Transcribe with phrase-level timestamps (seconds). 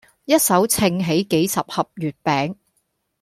[0.25, 2.55] 一手掅起幾十盒月餅